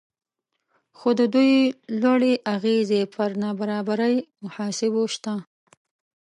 [0.97, 1.53] خو د دوی
[2.01, 5.33] لوړې اغیزې پر نابرابرۍ محاسبو شته